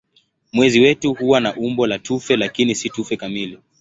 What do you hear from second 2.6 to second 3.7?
si tufe kamili.